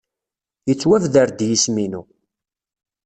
Yettwabder-d 0.67 1.39
yisem-inu. 1.49 2.01